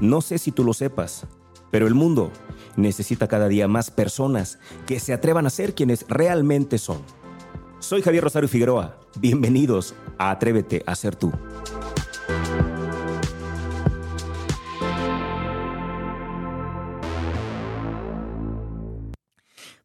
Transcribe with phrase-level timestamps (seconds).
[0.00, 1.26] No sé si tú lo sepas,
[1.70, 2.32] pero el mundo
[2.74, 7.02] necesita cada día más personas que se atrevan a ser quienes realmente son.
[7.80, 8.98] Soy Javier Rosario Figueroa.
[9.18, 11.30] Bienvenidos a Atrévete a ser tú.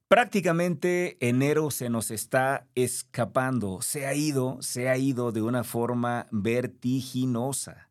[0.08, 6.28] Prácticamente enero se nos está escapando, se ha ido, se ha ido de una forma
[6.32, 7.85] vertiginosa.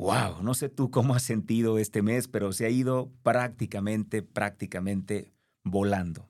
[0.00, 5.30] Wow, no sé tú cómo has sentido este mes, pero se ha ido prácticamente, prácticamente
[5.62, 6.26] volando.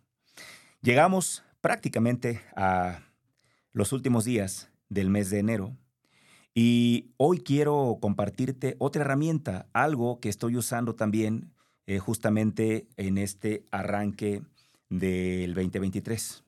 [0.82, 2.98] Llegamos prácticamente a
[3.72, 5.76] los últimos días del mes de enero
[6.52, 11.54] y hoy quiero compartirte otra herramienta, algo que estoy usando también
[11.86, 14.42] eh, justamente en este arranque
[14.88, 16.42] del 2023.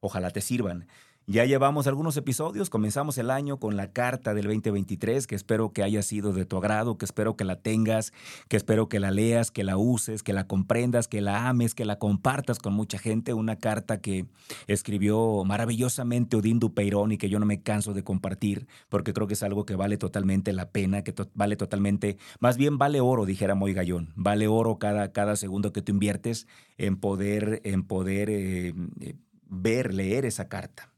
[0.00, 0.88] Ojalá te sirvan.
[1.26, 5.82] Ya llevamos algunos episodios, comenzamos el año con la carta del 2023, que espero que
[5.82, 8.12] haya sido de tu agrado, que espero que la tengas,
[8.48, 11.86] que espero que la leas, que la uses, que la comprendas, que la ames, que
[11.86, 13.32] la compartas con mucha gente.
[13.32, 14.26] Una carta que
[14.66, 19.32] escribió maravillosamente Odín Dupeirón y que yo no me canso de compartir, porque creo que
[19.32, 23.54] es algo que vale totalmente la pena, que vale totalmente, más bien vale oro, dijera
[23.54, 26.46] Moy Gallón, vale oro cada, cada segundo que tú inviertes
[26.76, 29.14] en poder, en poder eh, eh,
[29.48, 30.93] ver, leer esa carta.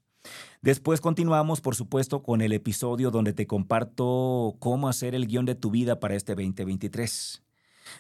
[0.66, 5.54] Después continuamos, por supuesto, con el episodio donde te comparto cómo hacer el guion de
[5.54, 7.44] tu vida para este 2023.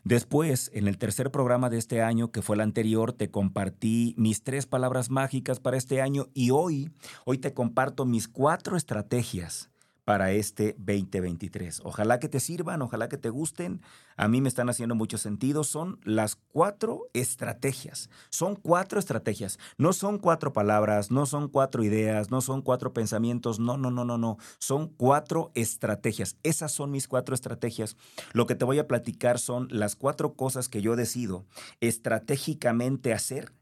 [0.02, 4.42] Después, en el tercer programa de este año, que fue el anterior, te compartí mis
[4.42, 6.90] tres palabras mágicas para este año y hoy,
[7.24, 9.70] hoy te comparto mis cuatro estrategias
[10.06, 11.80] para este 2023.
[11.82, 13.82] Ojalá que te sirvan, ojalá que te gusten.
[14.16, 15.64] A mí me están haciendo mucho sentido.
[15.64, 18.08] Son las cuatro estrategias.
[18.30, 19.58] Son cuatro estrategias.
[19.78, 23.58] No son cuatro palabras, no son cuatro ideas, no son cuatro pensamientos.
[23.58, 24.38] No, no, no, no, no.
[24.60, 26.36] Son cuatro estrategias.
[26.44, 27.96] Esas son mis cuatro estrategias.
[28.32, 31.46] Lo que te voy a platicar son las cuatro cosas que yo decido
[31.80, 33.52] estratégicamente hacer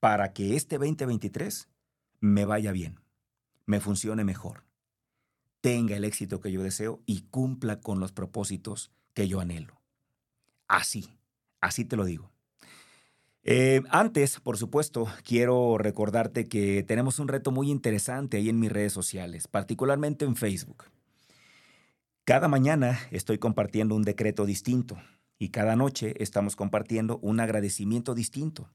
[0.00, 1.68] para que este 2023
[2.20, 2.98] me vaya bien,
[3.66, 4.65] me funcione mejor
[5.66, 9.80] tenga el éxito que yo deseo y cumpla con los propósitos que yo anhelo.
[10.68, 11.18] Así,
[11.60, 12.30] así te lo digo.
[13.42, 18.70] Eh, antes, por supuesto, quiero recordarte que tenemos un reto muy interesante ahí en mis
[18.70, 20.84] redes sociales, particularmente en Facebook.
[22.22, 24.96] Cada mañana estoy compartiendo un decreto distinto
[25.36, 28.70] y cada noche estamos compartiendo un agradecimiento distinto.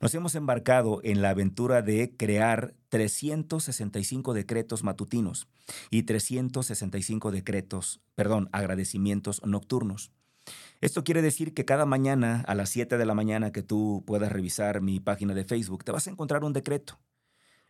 [0.00, 5.48] Nos hemos embarcado en la aventura de crear 365 decretos matutinos
[5.90, 10.12] y 365 decretos, perdón, agradecimientos nocturnos.
[10.80, 14.32] Esto quiere decir que cada mañana a las 7 de la mañana que tú puedas
[14.32, 16.98] revisar mi página de Facebook, te vas a encontrar un decreto.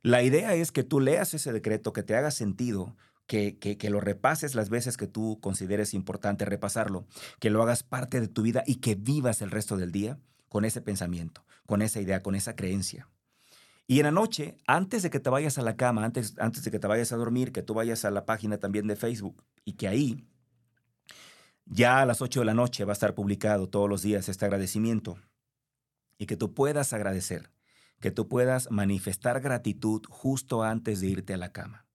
[0.02, 2.96] La idea es que tú leas ese decreto, que te haga sentido,
[3.26, 7.06] que, que, que, lo repases las veces que tú consideres importante repasarlo,
[7.38, 10.64] que lo hagas parte de tu vida y que vivas el resto del día con
[10.64, 13.08] ese pensamiento, con esa idea, con esa creencia.
[13.86, 16.72] Y en la noche, antes de que te vayas a la cama, antes, antes de
[16.72, 19.74] que te vayas a dormir, que tú vayas a la página también de Facebook y
[19.74, 20.26] que ahí,
[21.66, 24.46] ya a las 8 de la noche va a estar publicado todos los días este
[24.46, 25.20] agradecimiento
[26.18, 27.52] y que tú puedas agradecer,
[28.00, 31.86] que tú puedas manifestar gratitud justo antes de irte a la cama.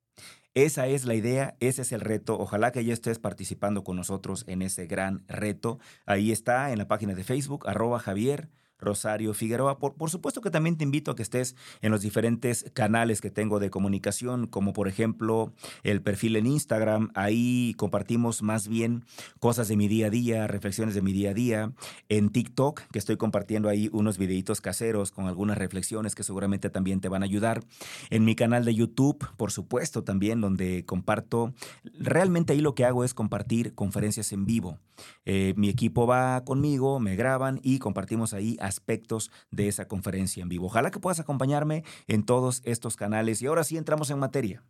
[0.54, 2.40] Esa es la idea, ese es el reto.
[2.40, 5.80] Ojalá que ya estés participando con nosotros en ese gran reto.
[6.06, 8.50] Ahí está en la página de Facebook, arroba Javier
[8.80, 9.80] Rosario Figueroa.
[9.80, 13.32] Por, por, supuesto que también te invito a que estés en los diferentes canales que
[13.32, 15.54] tengo de comunicación, como por ejemplo
[15.84, 17.12] el perfil en Instagram.
[17.16, 19.06] Ahí compartimos más bien
[19.40, 21.72] cosas de mi día a día, reflexiones de mi día a día.
[22.10, 27.02] En TikTok, que estoy compartiendo ahí unos videitos caseros con algunas reflexiones que seguramente también
[27.02, 27.64] te van a ayudar.
[28.10, 31.54] En mi canal de YouTube, por supuesto, también donde comparto.
[31.84, 34.80] Realmente ahí lo que hago es compartir conferencias en vivo.
[35.26, 40.50] Eh, mi equipo va conmigo, me graban y compartimos ahí aspectos de esa conferencia en
[40.50, 40.68] vivo.
[40.68, 43.42] Ojalá que puedas acompañarme en todos estos canales.
[43.42, 44.64] Y ahora sí entramos en materia.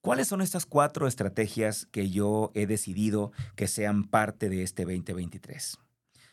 [0.00, 5.78] ¿Cuáles son estas cuatro estrategias que yo he decidido que sean parte de este 2023?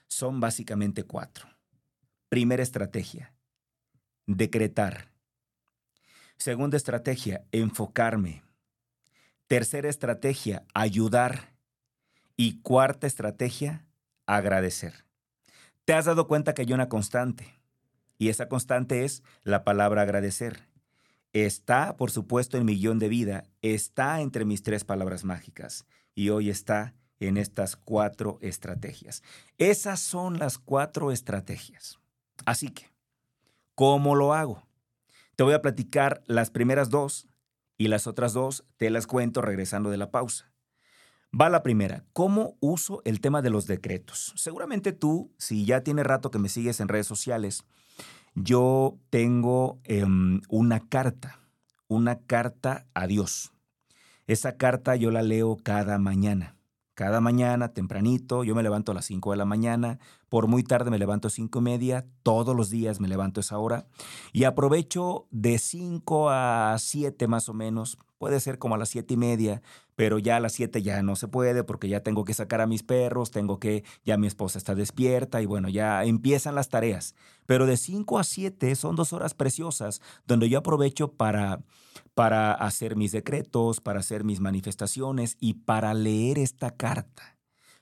[0.07, 1.47] Son básicamente cuatro.
[2.27, 3.33] Primera estrategia,
[4.25, 5.11] decretar.
[6.37, 8.43] Segunda estrategia, enfocarme.
[9.47, 11.53] Tercera estrategia, ayudar.
[12.35, 13.85] Y cuarta estrategia,
[14.25, 15.05] agradecer.
[15.91, 17.59] Te has dado cuenta que hay una constante.
[18.17, 20.69] Y esa constante es la palabra agradecer.
[21.33, 23.43] Está, por supuesto, en mi de vida.
[23.61, 25.85] Está entre mis tres palabras mágicas.
[26.15, 29.21] Y hoy está en estas cuatro estrategias.
[29.57, 31.99] Esas son las cuatro estrategias.
[32.45, 32.89] Así que,
[33.75, 34.65] ¿cómo lo hago?
[35.35, 37.27] Te voy a platicar las primeras dos
[37.77, 40.50] y las otras dos te las cuento regresando de la pausa.
[41.39, 42.03] Va la primera.
[42.11, 44.33] ¿Cómo uso el tema de los decretos?
[44.35, 47.63] Seguramente tú, si ya tiene rato que me sigues en redes sociales,
[48.35, 51.39] yo tengo em, una carta,
[51.87, 53.53] una carta a Dios.
[54.27, 56.57] Esa carta yo la leo cada mañana.
[56.93, 60.91] Cada mañana, tempranito, yo me levanto a las 5 de la mañana, por muy tarde
[60.91, 63.87] me levanto a 5 y media, todos los días me levanto a esa hora
[64.33, 69.15] y aprovecho de 5 a 7 más o menos, puede ser como a las 7
[69.15, 69.63] y media,
[69.95, 72.67] pero ya a las 7 ya no se puede porque ya tengo que sacar a
[72.67, 77.15] mis perros, tengo que, ya mi esposa está despierta y bueno, ya empiezan las tareas.
[77.47, 81.63] Pero de 5 a 7 son dos horas preciosas donde yo aprovecho para,
[82.13, 87.40] para hacer mis decretos, para hacer mis manifestaciones y para leer esta carta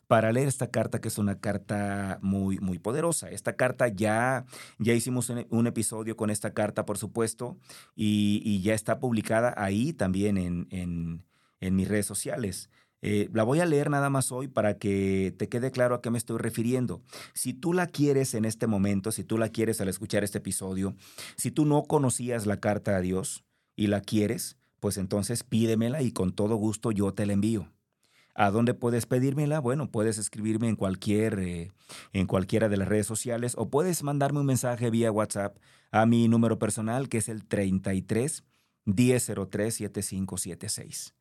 [0.09, 3.29] para leer esta carta, que es una carta muy, muy poderosa.
[3.29, 4.43] Esta carta ya,
[4.79, 7.59] ya hicimos un episodio con esta carta, por supuesto,
[7.95, 12.71] y, ya está publicada ahí también en, en, mis redes sociales.
[13.03, 16.09] Eh, la voy a leer nada más hoy para que te quede claro a qué
[16.09, 17.03] me estoy refiriendo.
[17.35, 20.95] Si tú la quieres en este momento, si tú la quieres al escuchar este episodio,
[21.37, 23.43] si tú no conocías la carta a Dios
[23.75, 27.69] y la quieres, pues entonces pídemela y con todo gusto yo te la envío.
[28.35, 29.59] ¿A dónde puedes pedírmela?
[29.59, 31.71] Bueno, puedes escribirme en cualquier, eh,
[32.13, 35.57] en cualquiera de las redes sociales o puedes mandarme un mensaje vía WhatsApp
[35.91, 38.43] a mi número personal que es el 33
[38.85, 41.13] 1003 7576.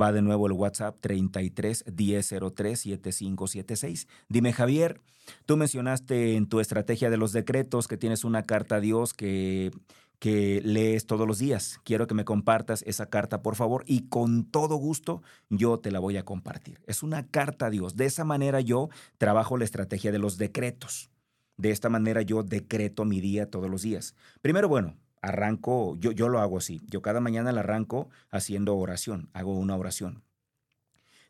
[0.00, 4.06] Va de nuevo el WhatsApp 33 1003 7576.
[4.28, 5.00] Dime, Javier,
[5.46, 9.72] tú mencionaste en tu estrategia de los decretos que tienes una carta a Dios que
[10.20, 11.80] que lees todos los días.
[11.82, 15.98] Quiero que me compartas esa carta, por favor, y con todo gusto yo te la
[15.98, 16.80] voy a compartir.
[16.86, 17.96] Es una carta a Dios.
[17.96, 21.10] De esa manera yo trabajo la estrategia de los decretos.
[21.56, 24.14] De esta manera yo decreto mi día todos los días.
[24.42, 26.82] Primero, bueno, arranco, yo, yo lo hago así.
[26.86, 30.22] Yo cada mañana la arranco haciendo oración, hago una oración.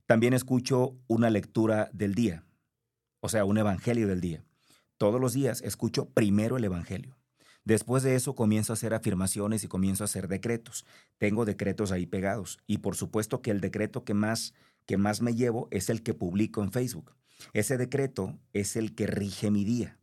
[0.06, 2.42] También escucho una lectura del día,
[3.20, 4.42] o sea, un evangelio del día.
[4.98, 7.19] Todos los días escucho primero el evangelio.
[7.64, 10.86] Después de eso comienzo a hacer afirmaciones y comienzo a hacer decretos.
[11.18, 14.54] Tengo decretos ahí pegados y por supuesto que el decreto que más
[14.86, 17.14] que más me llevo es el que publico en Facebook.
[17.52, 19.99] Ese decreto es el que rige mi día.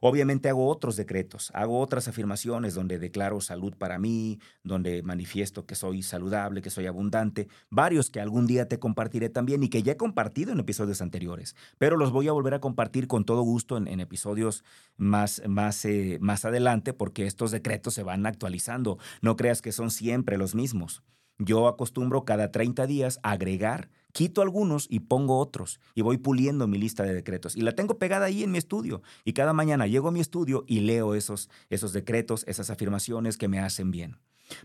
[0.00, 5.74] Obviamente hago otros decretos, hago otras afirmaciones donde declaro salud para mí, donde manifiesto que
[5.74, 9.92] soy saludable, que soy abundante, varios que algún día te compartiré también y que ya
[9.92, 13.76] he compartido en episodios anteriores, pero los voy a volver a compartir con todo gusto
[13.76, 14.64] en, episodios
[14.96, 18.98] más, más, eh, más adelante porque estos decretos se van actualizando.
[19.20, 21.02] No creas que son siempre los mismos.
[21.38, 26.78] Yo acostumbro cada 30 días agregar quito algunos y pongo otros y voy puliendo mi
[26.78, 27.56] lista de decretos.
[27.56, 29.02] Y la tengo pegada ahí en mi estudio.
[29.24, 33.48] Y cada mañana llego a mi estudio y leo esos, esos decretos, esas afirmaciones que
[33.48, 34.18] me hacen bien.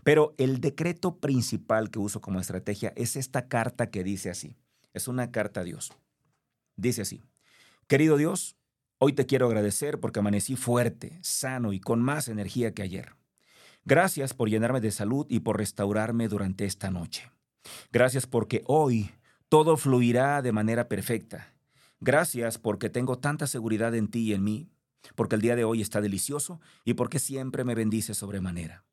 [0.04, 4.56] Pero el decreto principal que uso como estrategia es esta carta que dice así.
[4.92, 5.92] Es una carta a Dios.
[6.76, 7.22] Dice así.
[7.86, 8.56] Querido Dios,
[8.98, 13.14] hoy te quiero agradecer porque amanecí fuerte, sano y con más energía que ayer.
[13.84, 17.30] Gracias por llenarme de salud y por restaurarme durante esta noche.
[17.90, 19.10] Gracias porque hoy
[19.48, 21.54] todo fluirá de manera perfecta.
[22.00, 24.70] Gracias porque tengo tanta seguridad en ti y en mí,
[25.14, 28.84] porque el día de hoy está delicioso y porque siempre me bendices sobremanera.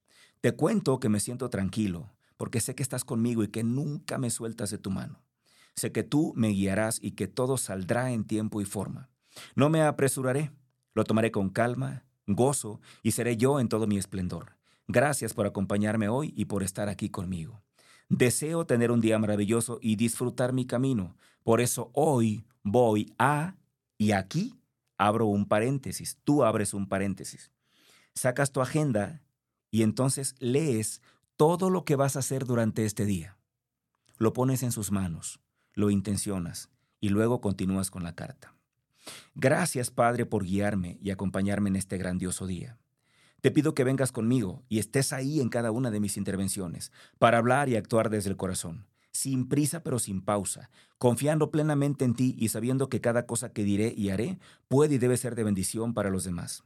[0.41, 4.29] Te cuento que me siento tranquilo, porque sé que estás conmigo y que nunca me
[4.29, 5.23] sueltas de tu mano.
[5.75, 9.09] Sé que tú me guiarás y que todo saldrá en tiempo y forma.
[9.55, 10.51] No me apresuraré,
[10.93, 14.55] lo tomaré con calma, gozo y seré yo en todo mi esplendor.
[14.87, 17.64] Gracias por acompañarme hoy y por estar aquí conmigo.
[18.09, 21.15] Deseo tener un día maravilloso y disfrutar mi camino.
[21.43, 23.55] Por eso hoy voy a,
[23.97, 24.55] y aquí
[24.97, 27.51] abro un paréntesis, tú abres un paréntesis.
[28.13, 29.21] Sacas tu agenda
[29.71, 31.01] y entonces lees
[31.35, 33.37] todo lo que vas a hacer durante este día.
[34.17, 35.41] Lo pones en sus manos,
[35.73, 36.69] lo intencionas
[37.01, 38.55] y luego continúas con la carta.
[39.33, 42.79] Gracias Padre por guiarme y acompañarme en este grandioso día.
[43.45, 47.37] Te pido que vengas conmigo y estés ahí en cada una de mis intervenciones, para
[47.37, 52.35] hablar y actuar desde el corazón, sin prisa pero sin pausa, confiando plenamente en ti
[52.39, 55.93] y sabiendo que cada cosa que diré y haré puede y debe ser de bendición
[55.93, 56.63] para los demás.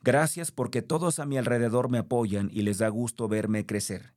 [0.00, 4.14] Gracias porque todos a mi alrededor me apoyan y les da gusto verme crecer.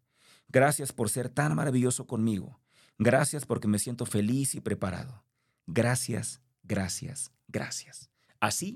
[0.48, 2.62] Gracias por ser tan maravilloso conmigo.
[2.98, 5.26] Gracias porque me siento feliz y preparado.
[5.66, 8.10] Gracias, gracias, gracias.
[8.40, 8.76] Así,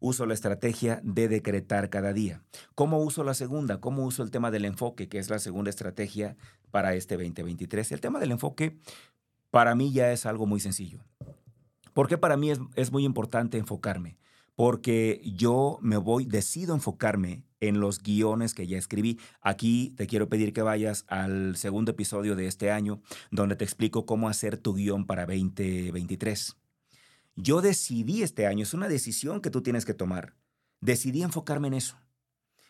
[0.00, 2.42] uso la estrategia de decretar cada día.
[2.74, 3.80] ¿Cómo uso la segunda?
[3.80, 6.36] ¿Cómo uso el tema del enfoque, que es la segunda estrategia
[6.70, 7.92] para este 2023?
[7.92, 8.78] El tema del enfoque
[9.50, 11.04] para mí ya es algo muy sencillo.
[11.94, 14.18] ¿Por qué para mí es, es muy importante enfocarme?
[14.54, 19.18] Porque yo me voy, decido enfocarme en los guiones que ya escribí.
[19.40, 23.00] Aquí te quiero pedir que vayas al segundo episodio de este año,
[23.30, 26.57] donde te explico cómo hacer tu guion para 2023.
[27.40, 30.34] Yo decidí este año, es una decisión que tú tienes que tomar.
[30.80, 31.96] Decidí enfocarme en eso.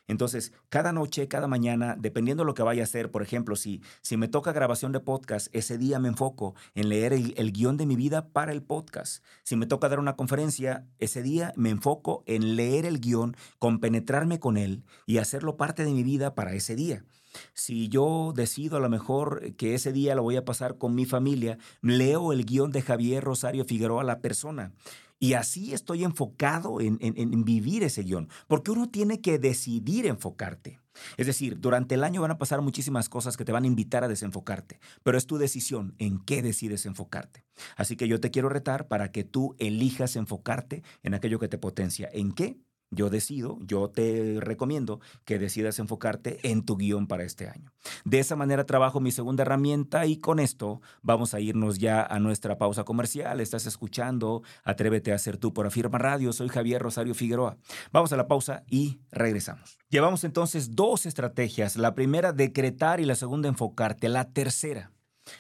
[0.09, 3.83] Entonces, cada noche, cada mañana, dependiendo de lo que vaya a hacer, por ejemplo, si,
[4.03, 7.79] si me toca grabación de podcast, ese día me enfoco en leer el, el guion
[7.79, 9.25] de mi vida para el podcast.
[9.43, 14.39] Si me toca dar una conferencia, ese día me enfoco en leer el guion, compenetrarme
[14.39, 17.07] con él y hacerlo parte de mi vida para ese día.
[17.55, 21.05] Si yo decido a lo mejor que ese día lo voy a pasar con mi
[21.05, 24.73] familia, leo el guion de Javier Rosario Figueroa, la persona.
[25.21, 30.81] Y así estoy enfocado en, vivir ese guion, porque uno tiene que decidir enfocarte.
[31.17, 34.05] Es decir, durante el año van a pasar muchísimas cosas que te van a invitar
[34.05, 37.45] a desenfocarte, pero es tu decisión en qué decides enfocarte.
[37.77, 41.59] Así que yo te quiero retar para que tú elijas enfocarte en aquello que te
[41.59, 42.09] potencia.
[42.13, 42.59] ¿En qué?
[42.91, 47.71] Yo decido, yo te recomiendo que decidas enfocarte en tu guion para este año.
[48.05, 52.19] De esa manera trabajo mi segunda herramienta y con esto vamos a irnos ya a
[52.19, 53.41] nuestra pausa comercial.
[53.41, 56.33] Estás escuchando Atrévete a ser tú por Afirma Radio.
[56.33, 57.57] Soy Javier Rosario Figueroa.
[57.93, 59.79] Vamos a la pausa y regresamos.
[59.89, 61.77] Llevamos entonces dos estrategias.
[61.77, 64.09] La primera, decretar y la segunda, enfocarte.
[64.09, 64.93] La tercera.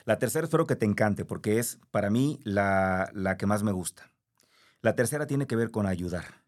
[0.05, 3.73] La tercera espero que te encante porque es para mí la, la que más me
[3.73, 4.11] gusta.
[4.83, 6.48] La tercera tiene que ver con ayudar.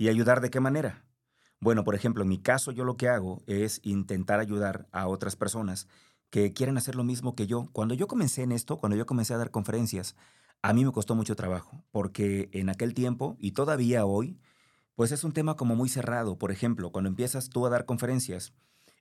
[0.00, 1.04] ¿Y ayudar de qué manera?
[1.58, 5.34] Bueno, por ejemplo, en mi caso yo lo que hago es intentar ayudar a otras
[5.34, 5.88] personas
[6.30, 7.68] que quieren hacer lo mismo que yo.
[7.72, 10.14] Cuando yo comencé en esto, cuando yo comencé a dar conferencias,
[10.62, 14.38] a mí me costó mucho trabajo, porque en aquel tiempo y todavía hoy,
[14.94, 16.38] pues es un tema como muy cerrado.
[16.38, 18.52] Por ejemplo, cuando empiezas tú a dar conferencias,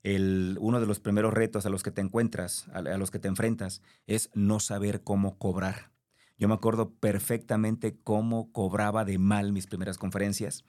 [0.02, 3.28] el, uno de los primeros retos a los que te encuentras, a los que te
[3.28, 5.92] enfrentas, es no saber cómo cobrar.
[6.40, 10.64] Yo me acuerdo perfectamente cómo cobraba de mal mis primeras conferencias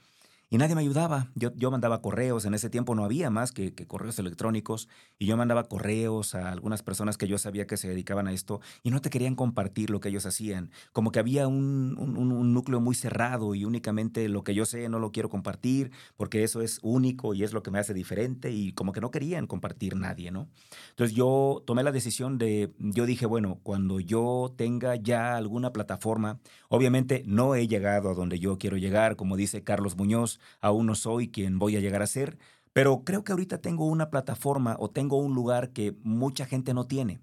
[0.50, 1.28] y nadie me ayudaba.
[1.34, 4.88] Yo, yo mandaba correos, en ese tiempo no había más que, correos electrónicos,
[5.18, 8.60] y yo mandaba correos a algunas personas que yo sabía que se dedicaban a esto
[8.82, 10.70] y no te querían compartir lo que ellos hacían.
[10.92, 14.98] Como que había un, un, núcleo muy cerrado y únicamente lo que yo sé no
[14.98, 18.72] lo quiero compartir porque eso es único y es lo que me hace diferente y
[18.72, 20.48] como que no querían compartir nadie, ¿no?
[20.90, 26.38] Entonces yo tomé la decisión de, yo dije, bueno, cuando yo tenga ya alguna plataforma,
[26.68, 30.94] obviamente no he llegado a donde yo quiero llegar, como dice Carlos Muñoz, aún no
[30.94, 32.38] soy quien voy a llegar a ser,
[32.72, 36.86] pero creo que ahorita tengo una plataforma o tengo un lugar que mucha gente no
[36.86, 37.20] tiene.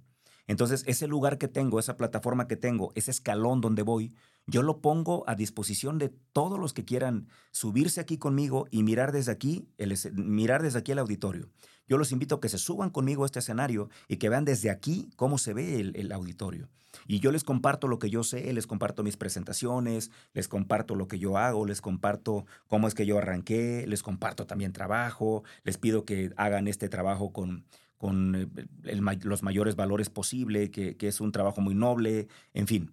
[0.47, 4.13] Entonces, ese lugar que tengo, esa plataforma que tengo, ese escalón donde voy,
[4.47, 9.11] yo lo pongo a disposición de todos los que quieran subirse aquí conmigo y mirar
[9.11, 11.49] desde aquí el, mirar desde aquí el auditorio.
[11.87, 14.69] Yo los invito a que se suban conmigo a este escenario y que vean desde
[14.69, 16.69] aquí cómo se ve el, auditorio.
[17.07, 21.07] Y yo les comparto lo que yo sé, les comparto mis presentaciones, les comparto lo
[21.07, 25.77] que yo hago, les comparto cómo es que yo arranqué, les comparto también trabajo, les
[25.77, 27.65] pido que hagan este trabajo con,
[27.97, 28.35] con
[28.83, 32.91] eh, los mayores valores posible, que, es un trabajo muy noble, en fin.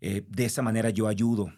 [0.00, 1.52] Eh, de esa manera yo ayudo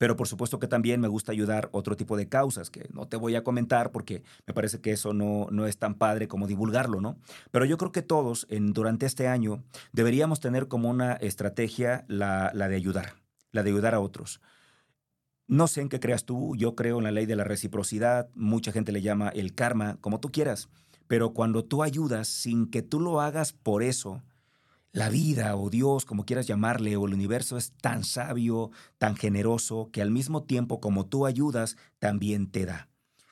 [0.00, 3.18] pero por supuesto que también me gusta ayudar otro tipo de causas que no te
[3.18, 7.02] voy a comentar porque me parece que eso no, no es tan padre como divulgarlo,
[7.02, 7.18] ¿no?
[7.50, 12.50] Pero yo creo que todos en, durante este año deberíamos tener como una estrategia la,
[12.54, 13.16] la de ayudar,
[13.52, 14.40] la de ayudar a otros.
[15.46, 18.72] No sé en qué creas tú, yo creo en la ley de la reciprocidad, mucha
[18.72, 20.70] gente le llama el karma, como tú quieras,
[21.08, 24.22] pero cuando tú ayudas sin que tú lo hagas por eso,
[24.92, 29.90] la vida o Dios, como quieras llamarle, o el universo es tan sabio, tan generoso,
[29.92, 32.88] que al mismo tiempo como tú ayudas, también te da.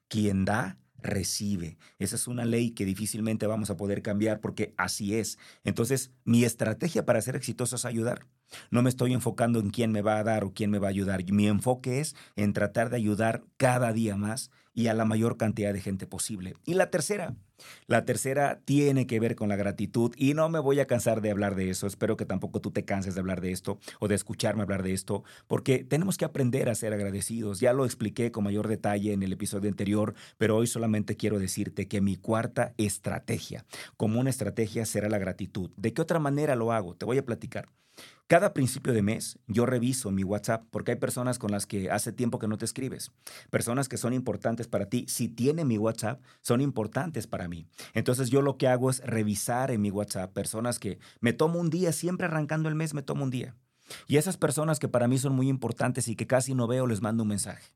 [0.09, 1.79] Quien da, recibe.
[1.99, 5.39] Esa es una ley que difícilmente vamos a poder cambiar porque así es.
[5.65, 8.27] Entonces, mi estrategia para ser exitoso es ayudar.
[8.71, 10.91] No me estoy enfocando en quién me va a dar o quién me va a
[10.91, 11.25] ayudar.
[11.33, 15.73] Mi enfoque es en tratar de ayudar cada día más y a la mayor cantidad
[15.73, 16.55] de gente posible.
[16.65, 17.35] Y la tercera,
[17.89, 21.33] la tercera tiene que ver con la gratitud y no me voy a cansar de
[21.33, 21.89] hablar de eso.
[21.89, 24.93] Espero que tampoco tú te canses de hablar de esto o de escucharme hablar de
[24.93, 27.59] esto, porque tenemos que aprender a ser agradecidos.
[27.59, 31.89] Ya lo expliqué con mayor detalle en el episodio anterior, pero hoy solamente quiero decirte
[31.89, 33.65] que mi cuarta estrategia,
[33.97, 35.71] como una estrategia, será la gratitud.
[35.77, 36.95] ¿De qué otra manera lo hago?
[36.95, 37.69] Te voy a platicar.
[38.29, 42.13] Cada principio de mes yo reviso mi WhatsApp porque hay personas con las que hace
[42.13, 43.11] tiempo que no te escribes.
[43.49, 45.07] Personas que son importantes para ti.
[45.09, 47.67] Si tiene mi WhatsApp, son importantes para mí.
[47.95, 51.71] Entonces yo lo que hago es revisar en mi WhatsApp personas que me tomo un
[51.71, 53.57] día, siempre arrancando el mes me tomo un día.
[54.07, 57.01] Y esas personas que para mí son muy importantes y que casi no veo, les
[57.01, 57.73] mando un mensaje.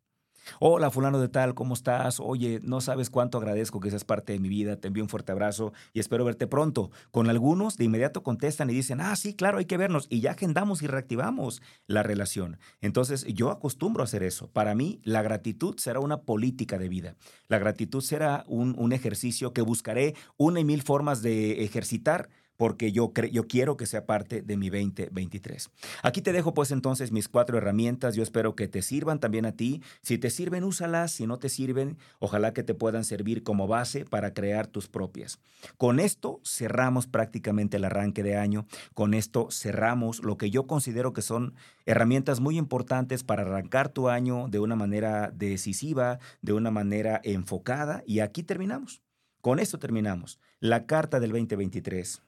[0.61, 2.21] Hola, fulano de tal, ¿cómo estás?
[2.21, 4.77] Oye, no sabes cuánto agradezco que seas parte de mi vida.
[4.77, 6.91] Te envío un fuerte abrazo y espero verte pronto.
[7.11, 10.07] Con algunos de inmediato contestan y dicen, ah, sí, claro, hay que vernos.
[10.09, 12.59] Y ya agendamos y reactivamos la relación.
[12.81, 14.49] Entonces, yo acostumbro a hacer eso.
[14.49, 17.17] Para mí, la gratitud será una política de vida.
[17.49, 22.29] La gratitud será un, un ejercicio que buscaré una y mil formas de ejercitar
[22.63, 25.69] porque yo, yo quiero que sea parte de mi 2023.
[26.05, 29.57] Aquí te dejo pues entonces mis cuatro herramientas, yo espero que te sirvan también a
[29.57, 29.83] ti.
[30.01, 34.05] Si te sirven, úsalas, si no te sirven, ojalá que te puedan servir como base
[34.05, 35.41] para crear tus propias.
[35.77, 38.65] Con esto cerramos prácticamente el arranque de año,
[38.95, 41.55] con esto cerramos lo que yo considero que son
[41.85, 48.05] herramientas muy importantes para arrancar tu año de una manera decisiva, de una manera enfocada
[48.07, 49.03] y aquí terminamos.
[49.41, 50.39] Con esto terminamos.
[50.61, 52.23] La carta del 2023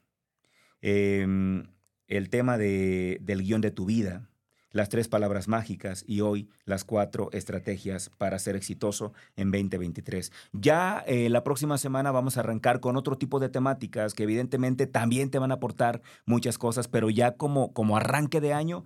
[0.87, 1.65] Em,
[2.09, 4.29] el tema de, del guion de tu vida,
[4.71, 10.31] las tres palabras mágicas y hoy las cuatro estrategias para ser exitoso en 2023.
[10.53, 14.87] Ya eh, la próxima semana vamos a arrancar con otro tipo de temáticas que evidentemente
[14.87, 18.85] también te van a aportar muchas cosas, pero ya como, como arranque de año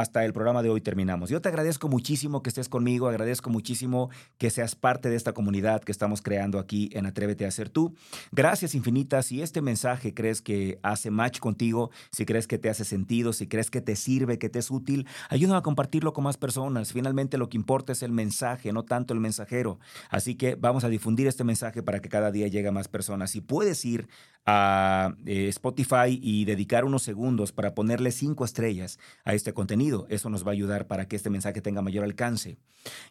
[0.00, 1.30] hasta el programa de hoy terminamos.
[1.30, 5.82] Yo te agradezco muchísimo que estés conmigo, agradezco muchísimo que seas parte de esta comunidad
[5.82, 7.94] que estamos creando aquí en Atrévete a ser tú.
[8.32, 9.26] Gracias infinitas.
[9.26, 13.46] Si este mensaje crees que hace match contigo, si crees que te hace sentido, si
[13.46, 16.92] crees que te sirve, que te es útil, ayúdame a compartirlo con más personas.
[16.92, 19.78] Finalmente lo que importa es el mensaje, no tanto el mensajero.
[20.08, 23.30] Así que vamos a difundir este mensaje para que cada día llegue a más personas.
[23.30, 24.08] Si puedes ir
[24.46, 30.06] a eh, Spotify y dedicar unos segundos para ponerle cinco estrellas a este contenido.
[30.08, 32.58] Eso nos va a ayudar para que este mensaje tenga mayor alcance.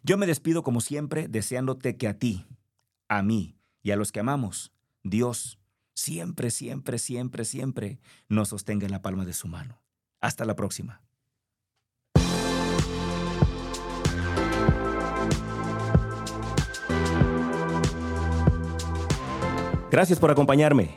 [0.02, 2.46] Yo me despido como siempre deseándote que a ti,
[3.08, 4.72] a mí y a los que amamos,
[5.02, 5.58] Dios
[5.94, 9.80] siempre, siempre, siempre, siempre nos sostenga en la palma de su mano.
[10.20, 11.02] Hasta la próxima.
[19.90, 20.96] Gracias por acompañarme.